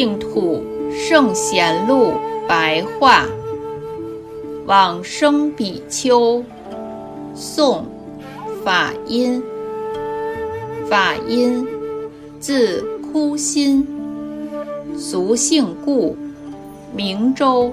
[0.00, 2.14] 净土圣贤录
[2.48, 3.26] 白话，
[4.64, 6.42] 往生比丘，
[7.34, 7.84] 宋，
[8.64, 9.42] 法音。
[10.88, 11.68] 法音，
[12.38, 12.82] 字
[13.12, 13.86] 枯心，
[14.96, 16.16] 俗姓顾，
[16.96, 17.70] 明州，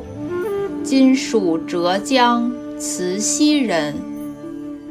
[0.84, 3.96] 今属浙江慈溪人，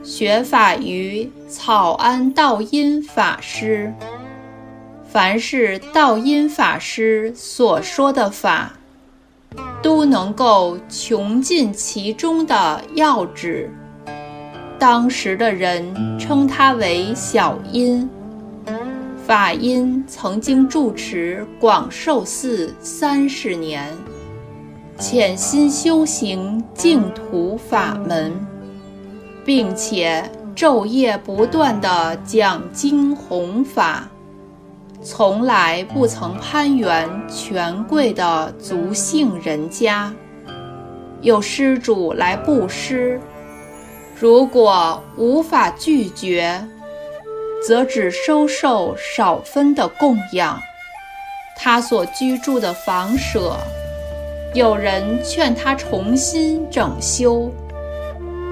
[0.02, 3.92] 学法于草庵道因法师。
[5.16, 8.74] 凡是道因法师所说的法，
[9.82, 13.70] 都能够穷尽其中的要旨。
[14.78, 18.06] 当时的人称他为小因。
[19.26, 23.96] 法因曾经住持广寿寺三十年，
[24.98, 28.34] 潜心修行净土法门，
[29.46, 34.06] 并且昼夜不断地讲经弘法，
[35.02, 40.12] 从来不曾攀援权贵的族姓人家。
[41.20, 43.20] 有施主来布施，
[44.18, 46.66] 如果无法拒绝。
[47.66, 50.60] 则只收受少分的供养，
[51.56, 53.56] 他所居住的房舍，
[54.54, 57.50] 有人劝他重新整修。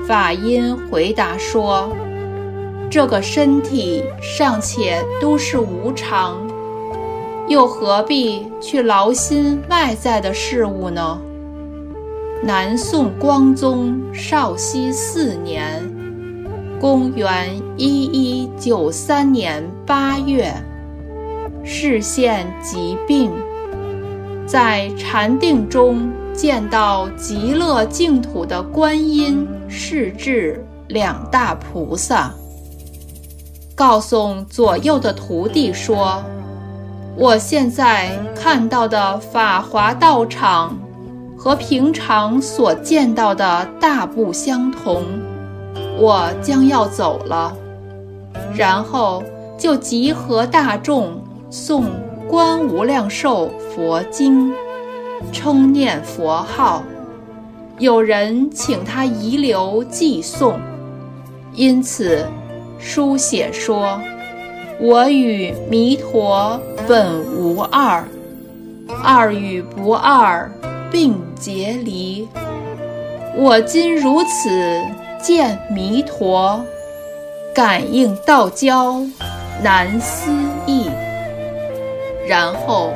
[0.08, 1.94] 法音回答说
[2.94, 6.36] ：“这个身体尚且都是无常，
[7.48, 11.20] 又何必去劳心外在的事物呢？”
[12.40, 15.82] 南宋光宗绍熙四年。
[16.80, 20.54] 公元一一九三年八月，
[21.64, 23.32] 视线疾病，
[24.46, 32.32] 在禅定中见到极乐净土的观音、世智两大菩萨，
[33.74, 36.22] 告诉左右的徒弟说
[37.16, 40.76] ：“我现在看到的法华道场，
[41.36, 45.02] 和平常所见到的大不相同。”
[45.98, 47.56] 我将要走了，
[48.52, 49.22] 然后
[49.56, 51.82] 就集合大众诵
[52.28, 54.50] 《观无量寿佛经》，
[55.32, 56.82] 称念佛号。
[57.78, 60.54] 有人请他遗留寄诵，
[61.52, 62.26] 因此
[62.84, 63.98] 书写说
[64.78, 68.06] ：“我与弥陀本无二，
[69.02, 70.48] 二与不二
[70.92, 72.28] 并结离。
[73.36, 74.80] 我今如此。”
[75.24, 76.62] 见弥陀，
[77.54, 79.00] 感应道交，
[79.62, 80.30] 难思
[80.66, 80.90] 议。
[82.28, 82.92] 然后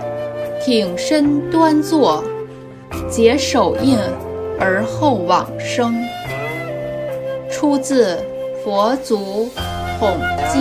[0.63, 2.23] 挺身端坐，
[3.09, 3.97] 结手印，
[4.61, 5.97] 而后往生。
[7.51, 8.17] 出自
[8.63, 9.49] 《佛祖
[9.99, 10.17] 统
[10.53, 10.61] 计》。